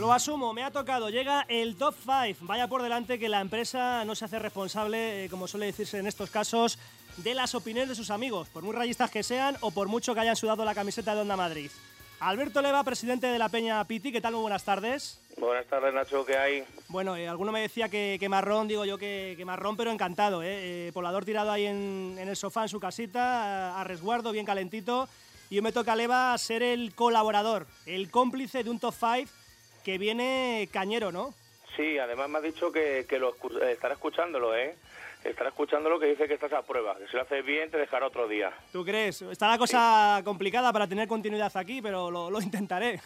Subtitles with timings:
[0.00, 1.10] Lo asumo, me ha tocado.
[1.10, 2.46] Llega el top 5.
[2.46, 6.06] Vaya por delante que la empresa no se hace responsable, eh, como suele decirse en
[6.06, 6.78] estos casos,
[7.18, 10.20] de las opiniones de sus amigos, por muy rayistas que sean o por mucho que
[10.20, 11.70] hayan sudado la camiseta de Onda Madrid.
[12.18, 14.32] Alberto Leva, presidente de la Peña Piti, ¿qué tal?
[14.32, 15.20] Muy buenas tardes.
[15.36, 16.64] Buenas tardes, Nacho, ¿qué hay?
[16.88, 20.42] Bueno, eh, alguno me decía que, que marrón, digo yo que, que marrón, pero encantado.
[20.42, 20.88] ¿eh?
[20.88, 24.46] Eh, Poblador tirado ahí en, en el sofá en su casita, a, a resguardo, bien
[24.46, 25.10] calentito.
[25.50, 29.39] Y yo me toca, Leva, ser el colaborador, el cómplice de un top 5
[29.84, 31.34] que viene cañero, ¿no?
[31.76, 34.76] Sí, además me ha dicho que, que lo escu- eh, estará escuchándolo, ¿eh?
[35.24, 38.06] Estará escuchándolo que dice que estás a prueba, que si lo haces bien te dejará
[38.06, 38.52] otro día.
[38.72, 39.20] ¿Tú crees?
[39.22, 43.00] Está la cosa complicada para tener continuidad aquí, pero lo, lo intentaré.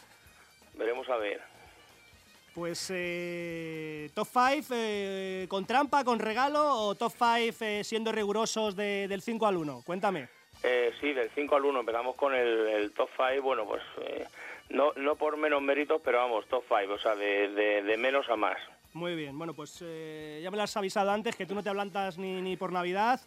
[0.75, 1.41] Veremos a ver.
[2.55, 9.23] Pues eh, top 5 con trampa, con regalo o top 5 siendo rigurosos de- del
[9.23, 9.83] 5 al 1.
[9.85, 10.29] Cuéntame.
[10.63, 14.25] Eh, sí, del 5 al 1 empezamos con el, el top 5, bueno, pues eh,
[14.71, 18.29] no, no por menos méritos, pero vamos, top 5, o sea, de, de- de menos
[18.29, 18.57] a más.
[18.93, 21.69] Muy bien, bueno, pues eh, ya me lo has avisado antes que tú no te
[21.69, 23.21] ablantas ni, ni por Navidad,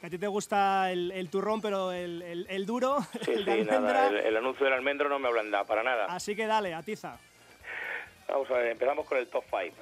[0.00, 3.44] que a ti te gusta el, el turrón, pero el, el- el duro, Sí, el
[3.44, 6.06] sí, nada, el anuncio del almendro no me ablanda, para nada.
[6.06, 7.18] Así que dale, atiza.
[8.28, 9.76] Vamos a ver, empezamos con el top 5.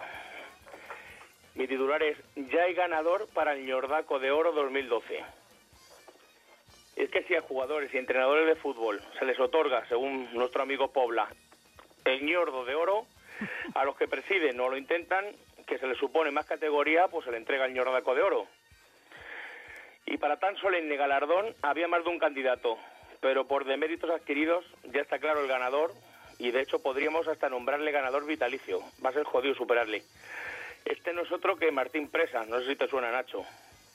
[1.55, 2.17] Mi titular es
[2.51, 5.21] Ya hay ganador para el Ñordaco de Oro 2012.
[6.97, 10.93] Es que si a jugadores y entrenadores de fútbol se les otorga, según nuestro amigo
[10.93, 11.29] Pobla,
[12.05, 13.07] el ñordo de oro,
[13.75, 15.25] a los que presiden o lo intentan,
[15.67, 18.47] que se les supone más categoría, pues se le entrega el ñordaco de oro.
[20.07, 22.77] Y para tan solemne galardón había más de un candidato,
[23.21, 25.93] pero por deméritos adquiridos ya está claro el ganador
[26.39, 28.81] y de hecho podríamos hasta nombrarle ganador vitalicio.
[29.05, 30.03] Va a ser jodido superarle.
[30.85, 33.45] Este no es otro que Martín Presa, no sé si te suena Nacho.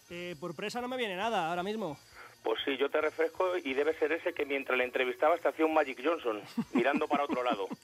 [0.10, 1.98] Eh, por presa no me viene nada ahora mismo.
[2.44, 5.66] Pues sí, yo te refresco y debe ser ese que mientras le entrevistabas te hacía
[5.66, 6.42] un Magic Johnson,
[6.74, 7.68] mirando para otro lado.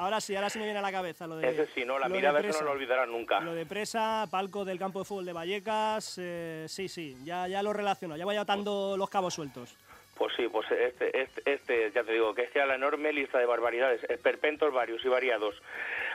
[0.00, 1.46] Ahora sí, ahora sí me viene a la cabeza lo de.
[1.46, 1.98] Ese sí, ¿no?
[1.98, 3.38] La mirada no lo olvidarás nunca.
[3.40, 7.62] Lo de presa, palco del campo de fútbol de Vallecas, eh, sí, sí, ya, ya
[7.62, 9.76] lo relaciono, ya voy atando los cabos sueltos.
[10.16, 13.12] Pues sí, pues este, este, este, ya te digo, que es que a la enorme
[13.12, 15.54] lista de barbaridades, esperpentos varios y variados,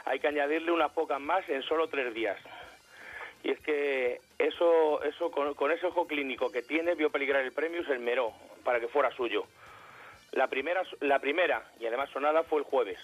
[0.06, 2.40] hay que añadirle unas pocas más en solo tres días.
[3.46, 7.82] Y es que eso, eso con, ese ojo clínico que tiene, vio peligrar el premio
[7.82, 8.34] y se esmeró
[8.64, 9.46] para que fuera suyo.
[10.32, 12.98] La primera, la primera, y además sonada, fue el jueves.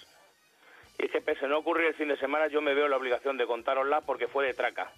[0.98, 2.98] Y es que pese a no ocurrir el fin de semana, yo me veo la
[2.98, 4.92] obligación de contárosla porque fue de traca.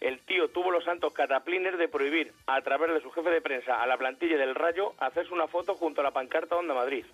[0.00, 3.82] El tío tuvo los santos cataplines de prohibir, a través de su jefe de prensa,
[3.82, 7.04] a la plantilla del Rayo, hacerse una foto junto a la pancarta Onda Madrid.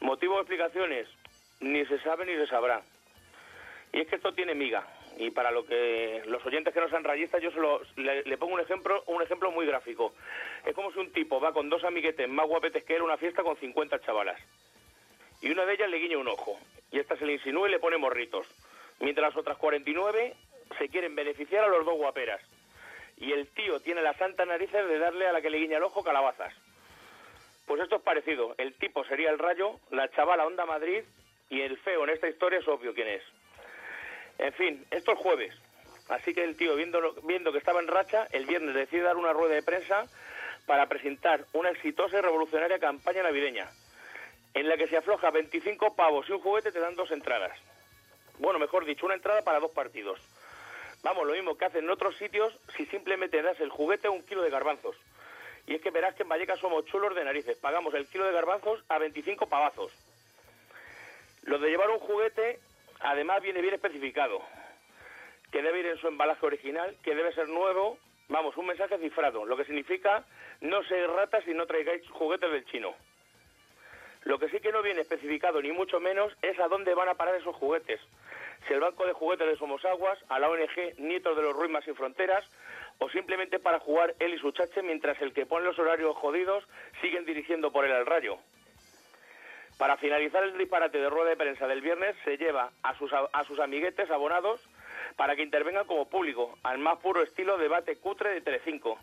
[0.00, 1.06] Motivo de explicaciones,
[1.60, 2.80] ni se sabe ni se sabrá.
[3.92, 4.86] Y es que esto tiene miga.
[5.18, 8.60] Y para lo que los oyentes que no sean rayistas, yo solo le, pongo un
[8.60, 10.14] ejemplo, un ejemplo muy gráfico.
[10.64, 13.16] Es como si un tipo va con dos amiguetes más guapetes que él a una
[13.16, 14.40] fiesta con 50 chavalas.
[15.42, 16.56] Y una de ellas le guiña un ojo.
[16.92, 18.46] Y esta se le insinúa y le pone morritos.
[19.00, 20.34] Mientras las otras 49
[20.78, 22.40] se quieren beneficiar a los dos guaperas.
[23.16, 25.82] Y el tío tiene las santas narices de darle a la que le guiña el
[25.82, 26.54] ojo calabazas.
[27.66, 28.54] Pues esto es parecido.
[28.56, 31.02] El tipo sería el rayo, la chavala Onda Madrid
[31.50, 33.22] y el feo en esta historia es obvio quién es.
[34.38, 35.54] En fin, esto es jueves.
[36.08, 39.32] Así que el tío, viendo, viendo que estaba en racha, el viernes decide dar una
[39.32, 40.06] rueda de prensa
[40.66, 43.68] para presentar una exitosa y revolucionaria campaña navideña,
[44.54, 47.58] en la que se afloja 25 pavos y un juguete te dan dos entradas.
[48.38, 50.20] Bueno, mejor dicho, una entrada para dos partidos.
[51.02, 54.22] Vamos, lo mismo que hacen en otros sitios si simplemente das el juguete a un
[54.22, 54.96] kilo de garbanzos.
[55.66, 57.58] Y es que verás que en Vallecas somos chulos de narices.
[57.58, 59.92] Pagamos el kilo de garbanzos a 25 pavazos.
[61.42, 62.58] Lo de llevar un juguete,
[63.00, 64.42] además, viene bien especificado.
[65.50, 67.98] Que debe ir en su embalaje original, que debe ser nuevo.
[68.28, 70.24] Vamos, un mensaje cifrado, lo que significa
[70.60, 72.94] no seáis ratas y no traigáis juguetes del chino.
[74.24, 77.14] Lo que sí que no viene especificado, ni mucho menos, es a dónde van a
[77.14, 78.00] parar esos juguetes.
[78.66, 81.94] Si el banco de juguetes de Somosaguas, a la ONG Nietos de los Ruimas Sin
[81.94, 82.44] Fronteras,
[82.98, 86.64] o simplemente para jugar él y su chache mientras el que pone los horarios jodidos
[87.00, 88.38] siguen dirigiendo por él al rayo.
[89.78, 93.44] Para finalizar el disparate de rueda de prensa del viernes, se lleva a sus, a
[93.44, 94.60] sus amiguetes abonados
[95.16, 98.98] para que intervengan como público, al más puro estilo debate cutre de Telecinco.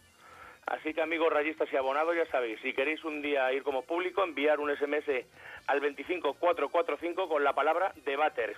[0.65, 4.21] Así que amigos rayistas y abonados, ya sabéis, si queréis un día ir como público,
[4.23, 5.25] enviar un SMS
[5.67, 8.57] al 25445 con la palabra debater.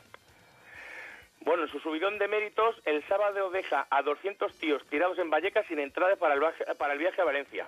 [1.42, 5.68] Bueno, en su subidón de méritos, el sábado deja a 200 tíos tirados en Vallecas
[5.68, 6.42] sin entrada para el
[6.78, 7.68] para el viaje a Valencia,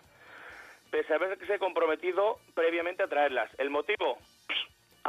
[0.89, 3.51] pese a haberse comprometido previamente a traerlas.
[3.59, 4.17] ¿El motivo?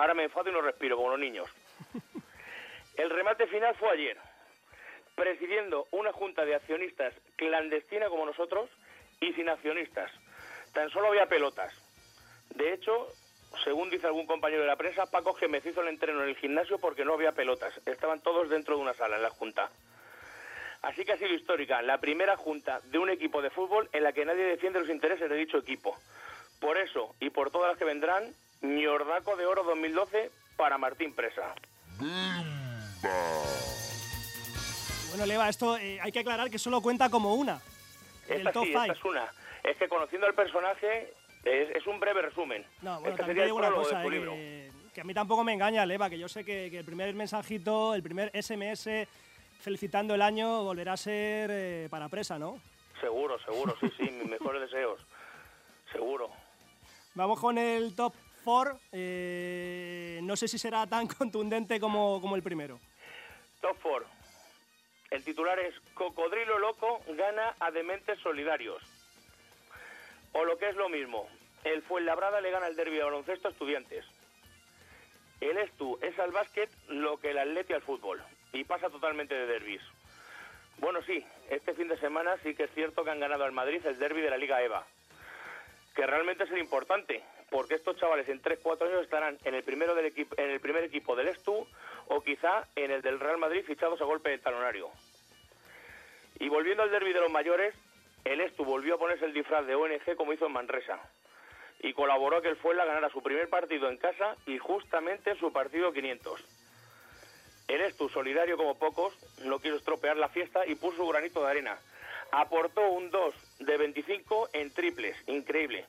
[0.00, 1.46] Ahora me enfado y no respiro, como los niños.
[2.96, 4.16] El remate final fue ayer,
[5.14, 8.70] presidiendo una junta de accionistas clandestina como nosotros
[9.20, 10.10] y sin accionistas.
[10.72, 11.74] Tan solo había pelotas.
[12.54, 13.08] De hecho,
[13.62, 16.78] según dice algún compañero de la prensa, Paco Gémez hizo el entreno en el gimnasio
[16.78, 17.78] porque no había pelotas.
[17.84, 19.70] Estaban todos dentro de una sala en la junta.
[20.80, 24.14] Así que ha sido histórica la primera junta de un equipo de fútbol en la
[24.14, 25.94] que nadie defiende los intereses de dicho equipo.
[26.58, 31.54] Por eso y por todas las que vendrán, ñordaco de oro 2012 para Martín Presa.
[35.08, 37.60] Bueno, Leva, esto eh, hay que aclarar que solo cuenta como una.
[38.28, 39.28] Esta sí, esta es una.
[39.64, 41.12] Es que conociendo al personaje
[41.44, 42.64] es, un breve resumen.
[42.82, 46.18] No, bueno, también digo una cosa, eh, que, a mí tampoco me engaña, Leva, que
[46.18, 48.88] yo sé que, el primer mensajito, el primer SMS
[49.60, 52.58] felicitando el año volverá a ser eh, para presa, ¿no?
[53.00, 55.00] Seguro, seguro, sí, sí, mis mejores deseos.
[55.92, 56.30] Seguro.
[57.14, 58.14] Vamos con el top
[58.50, 58.80] 4.
[60.22, 62.80] no sé si será tan contundente como, como el primero.
[63.60, 64.06] Top 4.
[65.10, 68.82] El titular es Cocodrilo Loco gana a Dementes Solidarios.
[70.32, 71.28] O lo que es lo mismo,
[71.62, 74.04] el Fuenlabrada le gana el derbi de baloncesto a estudiantes.
[75.40, 78.20] El Estu es al básquet lo que el Atleti al fútbol.
[78.52, 79.82] Y pasa totalmente de derbis.
[80.78, 83.84] Bueno, sí, este fin de semana sí que es cierto que han ganado al Madrid
[83.86, 84.84] el derby de la Liga EVA.
[85.94, 89.94] Que realmente es el importante, porque estos chavales en 3-4 años estarán en el, primero
[89.94, 91.66] del equipo, en el primer equipo del Estu
[92.08, 94.90] o quizá en el del Real Madrid fichados a golpe de talonario.
[96.38, 97.74] Y volviendo al derby de los mayores,
[98.24, 101.00] el Estu volvió a ponerse el disfraz de ONG como hizo en Manresa
[101.82, 105.52] y colaboró a que el Fuenla ganara su primer partido en casa y justamente su
[105.52, 106.44] partido 500.
[107.68, 109.14] El Estu, solidario como pocos,
[109.44, 111.78] no quiso estropear la fiesta y puso su granito de arena.
[112.32, 115.86] Aportó un 2 de 25 en triples, increíble.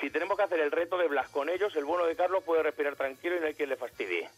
[0.00, 2.62] Si tenemos que hacer el reto de Blas con ellos, el bueno de Carlos puede
[2.62, 4.28] respirar tranquilo y no hay quien le fastidie.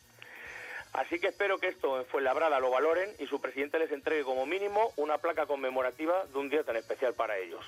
[0.92, 4.46] Así que espero que esto en Fuenlabrada lo valoren y su presidente les entregue como
[4.46, 7.64] mínimo una placa conmemorativa de un día tan especial para ellos.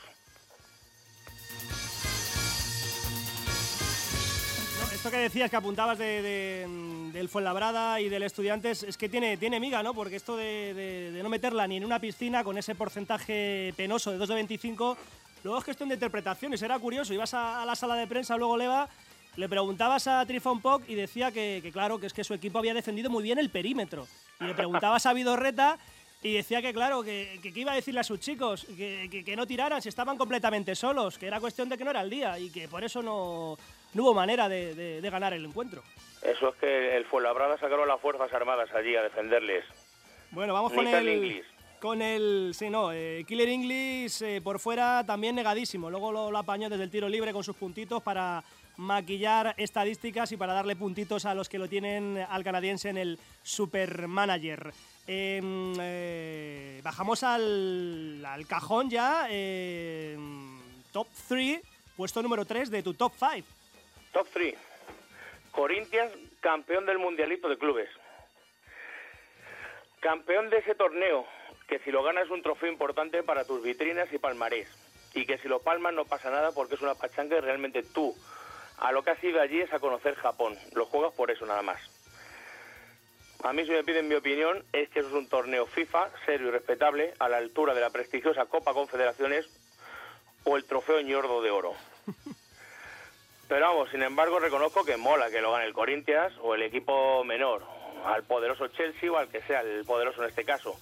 [5.02, 6.64] esto que decías, que apuntabas de,
[7.12, 9.94] del Fuenlabrada y del Estudiantes, es que tiene, tiene miga, ¿no?
[9.94, 14.28] Porque esto de, no meterla ni en una piscina con ese porcentaje penoso de 2
[14.28, 14.96] de 25,
[15.42, 16.62] luego es cuestión de interpretaciones.
[16.62, 18.88] Era curioso, ibas a, a la sala de prensa, luego Leva
[19.36, 22.74] le preguntabas a Trifon Poc y decía que, claro, que es que su equipo había
[22.74, 24.06] defendido muy bien el perímetro.
[24.40, 25.78] Y le preguntabas a Vidorreta
[26.22, 29.46] y decía que, claro, que, que, iba a decirle a sus chicos que, que, no
[29.46, 32.50] tiraran si estaban completamente solos, que era cuestión de que no era el día y
[32.50, 33.56] que por eso no,
[33.94, 35.82] no hubo manera de, ganar el encuentro.
[36.22, 39.64] Eso es que el Fuenlabrada sacaron las Fuerzas Armadas allí a defenderles.
[40.30, 41.42] Bueno, vamos con el,
[41.82, 42.52] con el.
[42.55, 45.90] Sí, no, eh, Killer English eh, por fuera también negadísimo.
[45.90, 48.44] Luego lo, apañó desde el tiro libre con sus puntitos para
[48.76, 53.19] maquillar estadísticas y para darle puntitos a los que lo tienen al canadiense en el
[53.43, 54.73] Supermanager.
[55.08, 59.26] Em, eh, bajamos al, cajón ya.
[59.29, 60.61] Em,
[60.93, 61.61] top 3,
[61.96, 63.49] puesto número 3 de tu top 5.
[64.12, 64.55] Top 3.
[65.50, 67.90] Corinthians, campeón del Mundialito de Clubes.
[69.99, 71.26] Campeón de ese torneo,
[71.72, 74.69] que si lo ganas es un trofeo importante para tus vitrinas y palmarés.
[75.14, 78.14] Y que si lo palmas no pasa nada porque es una pachanga y realmente tú
[78.76, 80.54] a lo que has ido allí es a conocer Japón.
[80.74, 81.80] Lo juegas por eso nada más.
[83.42, 86.48] A mí, si me piden mi opinión, es que eso es un torneo FIFA serio
[86.48, 89.48] y respetable a la altura de la prestigiosa Copa Confederaciones
[90.44, 91.72] o el trofeo ñordo de oro.
[93.48, 97.24] Pero vamos, sin embargo, reconozco que mola que lo gane el Corinthians o el equipo
[97.24, 97.62] menor,
[98.05, 100.79] al poderoso Chelsea o al que sea el poderoso en este caso.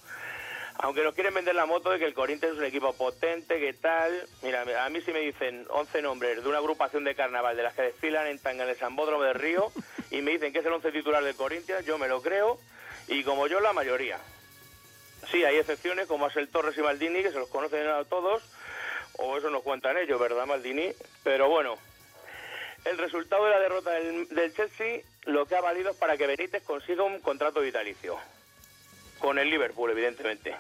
[0.83, 3.75] Aunque nos quieren vender la moto de que el Corinthians es un equipo potente, que
[3.75, 4.27] tal.
[4.43, 7.75] Mira, a mí si me dicen 11 nombres de una agrupación de carnaval de las
[7.75, 9.71] que desfilan en Tanga, en el Sambódromo de Río,
[10.11, 12.59] y me dicen que es el 11 titular del Corinthians, yo me lo creo,
[13.09, 14.19] y como yo, la mayoría.
[15.31, 18.43] Sí, hay excepciones como el Torres y Maldini, que se los conocen a todos,
[19.19, 20.93] o eso nos cuentan ellos, ¿verdad, Maldini?
[21.23, 21.77] Pero bueno,
[22.87, 26.27] el resultado de la derrota del, del Chelsea lo que ha valido es para que
[26.27, 28.17] Benítez consiga un contrato vitalicio.
[29.19, 30.57] Con el Liverpool, evidentemente.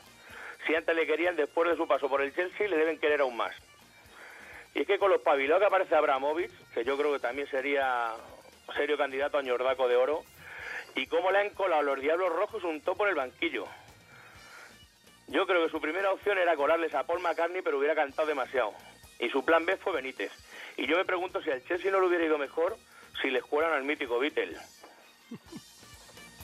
[0.74, 3.54] Antes le querían, después de su paso por el Chelsea, le deben querer aún más.
[4.74, 8.14] Y es que con los pabilados que aparece Abramovich, que yo creo que también sería
[8.76, 10.22] serio candidato a ñordaco de oro,
[10.94, 13.66] y cómo le han colado los Diablos Rojos un topo en el banquillo.
[15.28, 18.72] Yo creo que su primera opción era colarles a Paul McCartney, pero hubiera cantado demasiado.
[19.18, 20.32] Y su plan B fue Benítez.
[20.76, 22.76] Y yo me pregunto si al Chelsea no le hubiera ido mejor
[23.20, 24.56] si les cuelan al mítico Beatle.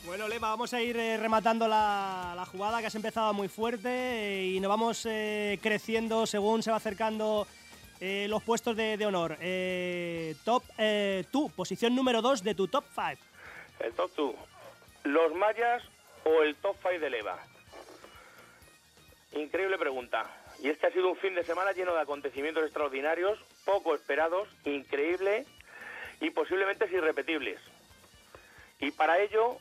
[0.07, 4.45] Bueno, Leva, vamos a ir eh, rematando la, jugada que has empezado muy fuerte eh,
[4.45, 7.47] y nos vamos eh, creciendo según se va acercando
[7.99, 9.37] los puestos de, honor.
[10.45, 10.63] top
[11.33, 13.23] 2, posición número 2 de tu top 5.
[13.81, 14.35] El top 2.
[15.05, 15.83] ¿Los mayas
[16.25, 17.39] o el top 5 de Leva?
[19.33, 20.31] Increíble pregunta.
[20.63, 25.47] Y este ha sido un fin de semana lleno de acontecimientos extraordinarios, poco esperados, increíble
[26.21, 27.61] y posiblemente irrepetibles.
[28.79, 29.59] Y para ello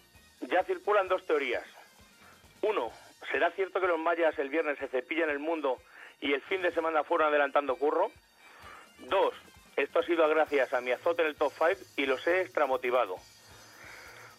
[0.49, 1.65] ya circulan dos teorías.
[2.61, 2.91] Uno,
[3.31, 5.79] ¿será cierto que los mayas el viernes se cepillan el mundo
[6.21, 8.11] y el fin de semana fueron adelantando curro?
[8.99, 9.33] Dos,
[9.75, 13.17] esto ha sido gracias a mi azote en el top 5 y los he extramotivado.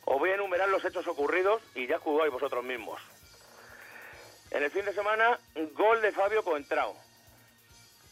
[0.04, 3.00] Os voy a enumerar los hechos ocurridos y ya jugáis vosotros mismos.
[4.50, 5.38] En el fin de semana,
[5.74, 6.96] gol de Fabio Coentrao.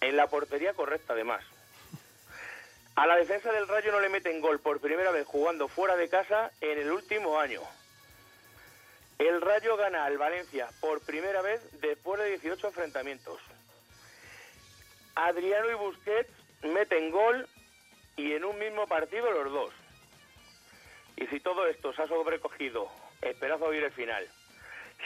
[0.01, 1.45] En la portería correcta, además.
[2.97, 6.09] A la defensa del Rayo no le meten gol por primera vez jugando fuera de
[6.09, 7.61] casa en el último año.
[9.19, 13.41] El Rayo gana al Valencia por primera vez después de 18 enfrentamientos.
[15.15, 16.31] Adriano y Busquets
[16.63, 17.49] meten gol
[18.17, 19.75] y en un mismo partido los dos.
[21.17, 22.89] Y si todo esto se ha sobrecogido,
[23.23, 24.29] esperad a oír el final.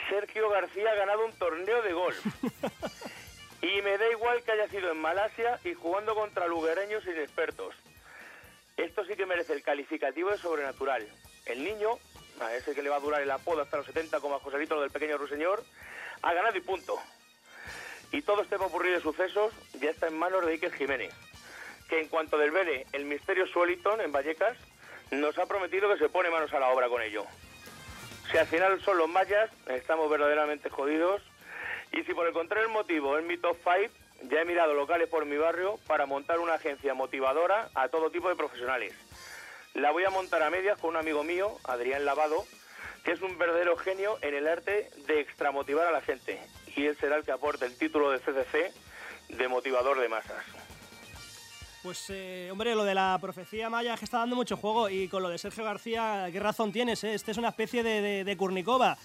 [0.09, 2.25] Sergio García ha ganado un torneo de golf.
[3.61, 7.75] Y me da igual que haya sido en Malasia y jugando contra lugareños inexpertos.
[8.77, 11.09] Esto sí que merece el calificativo de sobrenatural.
[11.45, 11.99] El niño,
[12.41, 14.81] a ese que le va a durar el apodo hasta los 70 como a Joselito
[14.81, 15.63] del pequeño ruiseñor,
[16.23, 16.99] ha ganado y punto.
[18.13, 21.13] Y todo este popurrí de sucesos ya está en manos de Iker Jiménez,
[21.89, 24.57] que en cuanto desvele el misterio Sueliton en Vallecas,
[25.11, 27.25] nos ha prometido que se pone manos a la obra con ello.
[28.31, 31.23] Si al final son los mayas, estamos verdaderamente jodidos.
[31.93, 33.95] Y si por el contrario el motivo es mi top 5,
[34.31, 38.29] ya he mirado locales por mi barrio para montar una agencia motivadora a todo tipo
[38.29, 38.95] de profesionales.
[39.79, 42.45] La voy a montar a medias con un amigo mío, Adrián Lavado,
[43.05, 46.41] que es un verdadero genio en el arte de extramotivar a la gente.
[46.75, 48.73] Y él será el que aporte el título de CCC
[49.29, 50.45] de motivador de masas.
[51.85, 55.07] Pues, eh, hombre, lo de la profecía maya es que está dando mucho juego y
[55.07, 57.05] con lo de Sergio García, ¿qué razón tienes?
[57.05, 57.15] Eh?
[57.15, 58.99] Este es una especie de, de, de Kurnikova.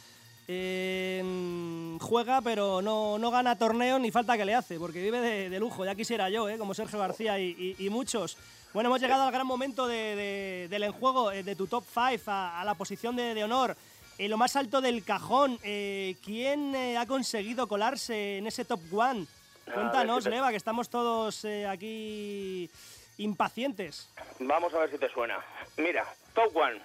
[0.48, 5.50] Eh, juega, pero no, no, gana torneo ni falta que le hace, porque vive de,
[5.50, 5.86] de lujo.
[5.86, 6.58] Ya quisiera yo, ¿eh?
[6.58, 8.38] como Sergio García y, y, y, muchos.
[8.74, 12.62] Bueno, hemos llegado al gran momento de, del enjuego, eh, de tu top 5, a,
[12.62, 13.78] a, la posición de, honor.
[14.18, 19.26] En lo más alto del cajón, eh, ¿quién ha conseguido colarse en ese top 1?
[19.72, 20.26] Cuéntanos.
[20.26, 22.70] Leva, que estamos todos eh, aquí
[23.18, 24.10] impacientes.
[24.40, 25.40] Vamos a ver si te suena.
[25.78, 26.82] Mira, Top One.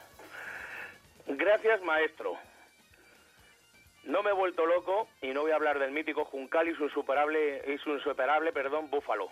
[1.27, 2.37] Gracias, maestro.
[4.09, 6.85] No me he vuelto loco y no voy a hablar del mítico Juncal y su
[6.85, 9.31] insuperable, y su insuperable perdón, Búfalo.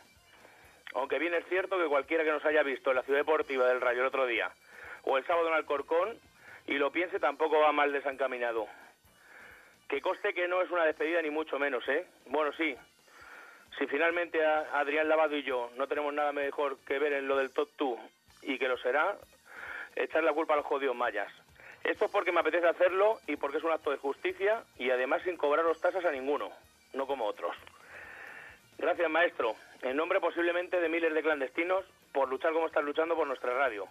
[0.92, 3.80] Aunque bien es cierto que cualquiera que nos haya visto en la ciudad deportiva del
[3.80, 4.52] Rayo el otro día
[5.04, 6.18] o el sábado en Alcorcón
[6.66, 8.68] y lo piense tampoco va mal desencaminado.
[9.88, 12.06] Que coste que no es una despedida ni mucho menos, ¿eh?
[12.26, 12.76] Bueno, sí,
[13.78, 17.50] si finalmente Adrián Lavado y yo no tenemos nada mejor que ver en lo del
[17.50, 17.99] top 2
[18.42, 19.16] y que lo será,
[19.95, 21.33] echar la culpa a los jodidos mayas.
[21.87, 25.23] Esto es porque me apetece hacerlo y porque es un acto de justicia y además
[25.23, 26.50] sin cobraros tasas a ninguno,
[26.95, 27.57] no como otros.
[28.76, 29.55] Gracias, maestro.
[29.83, 33.87] En nombre posiblemente de miles de clandestinos por luchar como están luchando por nuestra radio.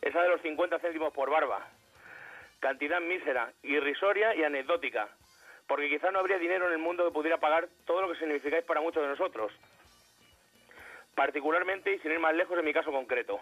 [0.00, 1.66] Esa de los 50 céntimos por barba.
[2.60, 5.08] Cantidad mísera, irrisoria y anecdótica,
[5.66, 8.64] porque quizás no habría dinero en el mundo que pudiera pagar todo lo que significáis
[8.64, 9.52] para muchos de nosotros.
[11.16, 13.40] Particularmente y sin ir más lejos en mi caso concreto.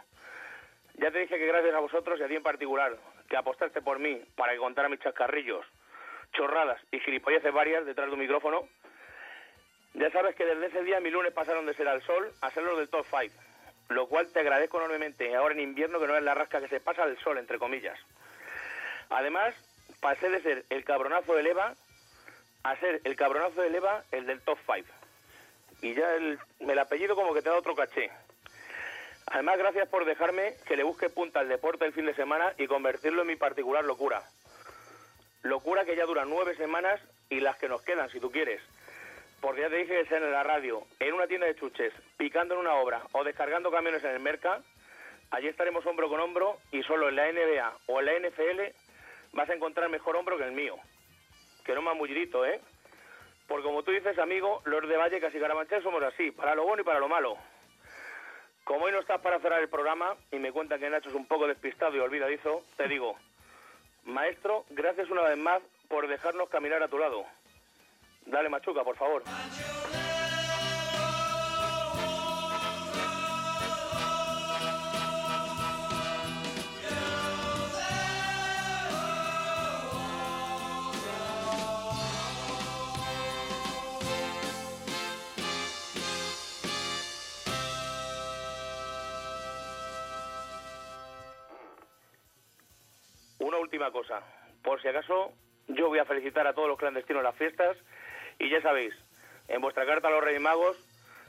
[0.95, 2.97] Ya te dije que gracias a vosotros y a ti en particular,
[3.33, 5.65] que apostaste por mí para que contara mis chascarrillos,
[6.35, 8.69] chorradas y gilipolleces varias detrás de un micrófono,
[9.95, 12.63] ya sabes que desde ese día mi lunes pasaron de ser al sol a ser
[12.63, 13.35] los del top 5,
[13.89, 16.81] lo cual te agradezco enormemente ahora en invierno que no es la rasca que se
[16.81, 17.99] pasa al sol, entre comillas.
[19.09, 19.55] Además,
[20.03, 21.75] pasé de ser el cabronazo de Eva
[22.65, 24.87] a ser el cabronazo de Leva el del top 5.
[25.81, 28.11] Y ya el, el, apellido como que te da otro caché.
[29.27, 32.67] Además, gracias por dejarme que le busque punta al deporte el fin de semana y
[32.67, 34.23] convertirlo en mi particular locura.
[35.43, 37.01] Locura que ya dura nueve semanas
[37.31, 38.61] y las que nos quedan, si tú quieres.
[39.41, 42.55] Porque ya te dije que sea en la radio, en una tienda de chuches, picando
[42.55, 44.61] en una obra o descargando camiones en el Merca,
[45.31, 48.61] allí estaremos hombro con hombro y solo en la NBA o en la NFL
[49.33, 50.77] vas a encontrar mejor hombro que el mío
[51.65, 52.61] que no mullidito, ¿eh?
[53.47, 56.83] Porque como tú dices, amigo, los de Valle casi Carabanchel somos así, para lo bueno
[56.83, 57.37] y para lo malo.
[58.65, 61.27] Como hoy no estás para cerrar el programa y me cuenta que Nacho es un
[61.27, 63.17] poco despistado y olvidadizo, te digo,
[64.05, 67.25] maestro, gracias una vez más por dejarnos caminar a tu lado.
[68.27, 69.25] Dale, Machuca, por favor.
[93.83, 94.23] Última cosa,
[94.63, 95.33] por si acaso
[95.67, 97.77] yo voy a felicitar a todos los clandestinos en las fiestas
[98.39, 98.95] y ya sabéis,
[99.49, 100.77] en vuestra carta a los Reyes Magos,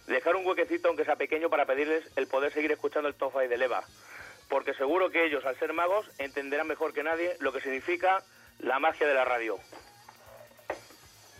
[0.08, 3.50] dejar un huequecito aunque sea pequeño para pedirles el poder seguir escuchando el Top 5
[3.50, 3.84] de Leva.
[4.50, 8.22] porque seguro que ellos, al ser magos, entenderán mejor que nadie lo que significa
[8.60, 9.58] la magia de la radio.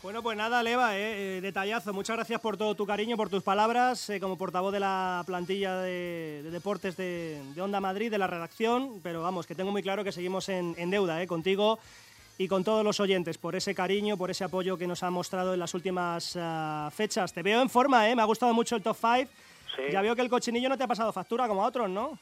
[0.04, 1.94] Bueno, pues nada, Leva, eh, eh, detallazo.
[1.94, 5.78] Muchas gracias por todo tu cariño, por tus palabras, eh, como portavoz de la plantilla
[5.78, 9.00] de, deportes de, Onda Madrid, de la redacción.
[9.02, 11.80] Pero vamos, que tengo muy claro que seguimos en, deuda contigo
[12.38, 15.54] y con todos los oyentes por ese cariño, por ese apoyo que nos ha mostrado
[15.54, 17.32] en las últimas ah, fechas.
[17.32, 18.14] Te veo en forma, ¿eh?
[18.14, 19.32] me ha gustado mucho el top 5.
[19.90, 22.20] Ya veo que el cochinillo no te ha pasado factura como a otros, ¿no?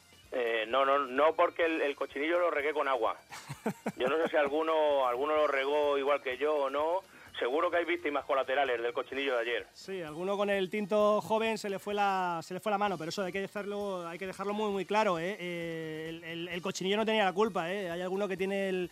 [0.68, 3.16] no, no, no porque el, cochinillo lo regué con agua.
[3.96, 7.02] Yo no sé si alguno, alguno lo regó igual que yo o no
[7.42, 9.66] seguro que hay víctimas colaterales del cochinillo de ayer.
[9.72, 12.96] Sí, alguno con el tinto joven se le fue la, se le fue la mano,
[12.96, 15.18] pero eso hay que dejarlo, hay que dejarlo muy, muy claro.
[15.18, 15.36] ¿eh?
[15.40, 17.72] eh el, cochinillo no tenía la culpa.
[17.72, 17.90] ¿eh?
[17.90, 18.90] Hay alguno que tiene el,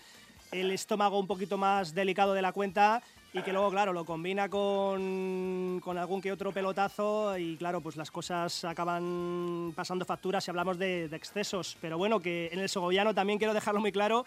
[0.51, 3.01] estómago un poquito más delicado de la cuenta
[3.33, 7.95] y que luego, claro, lo combina con, con, algún que otro pelotazo y, claro, pues
[7.95, 11.77] las cosas acaban pasando facturas si hablamos de, de excesos.
[11.81, 14.27] Pero bueno, que en el segoviano también quiero dejarlo muy claro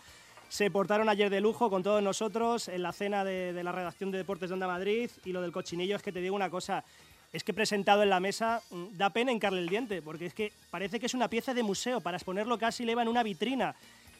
[0.53, 4.19] se portaron ayer de lujo con todos nosotros en la cena de, la redacción de
[4.19, 6.83] Deportes de Onda Madrid y lo del cochinillo es que te digo una cosa,
[7.31, 10.53] es que presentado en la mesa mm, da pena hincarle el diente, porque es que
[10.69, 13.74] parece que es una pieza de museo, para exponerlo casi le en una vitrina.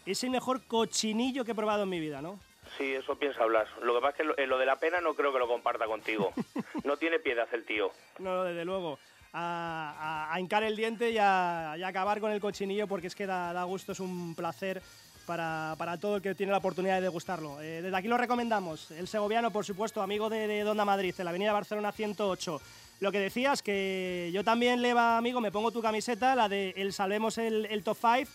[0.08, 2.40] Es el mejor cochinillo que he probado en mi vida, ¿no?
[2.80, 3.68] Sí, eso piensa hablar.
[3.84, 6.34] Lo que pasa es que lo, de la pena no creo que lo comparta contigo.
[6.84, 7.92] no tiene piedad el tío.
[8.18, 8.98] No, desde luego.
[9.34, 13.64] A, hincar el diente y a, acabar con el cochinillo porque es que da, da
[13.66, 14.82] gusto, es un placer
[15.26, 17.62] para, para, todo el que tiene la oportunidad de degustarlo.
[17.62, 18.92] Eh, desde aquí lo recomendamos.
[18.92, 22.62] El segoviano, por supuesto, amigo de, de Donda Madrid, en la avenida Barcelona 108.
[23.00, 26.94] Lo que decías, que yo también, Leva, amigo, me pongo tu camiseta, la de el
[26.94, 28.32] Salvemos el, el Top 5,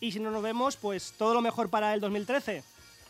[0.00, 2.62] y si no nos vemos, pues todo lo mejor para el 2013.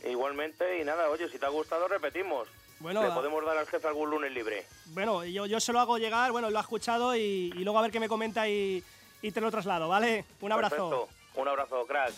[0.08, 2.48] Igualmente, y nada, oye, si te ha gustado, repetimos.
[2.80, 4.66] Bueno, Le podemos dar al jefe algún lunes libre.
[4.86, 7.90] Bueno, yo, yo se lo hago llegar, bueno, lo ha escuchado y, luego a ver
[7.90, 8.82] qué me comenta y,
[9.20, 10.24] y te lo traslado, ¿vale?
[10.40, 11.08] Un abrazo.
[11.34, 12.12] Un abrazo, crack.